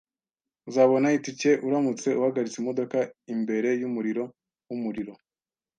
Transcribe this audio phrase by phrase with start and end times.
[0.69, 2.97] Uzabona itike uramutse uhagaritse imodoka
[3.33, 4.23] imbere yumuriro
[4.67, 5.13] wumuriro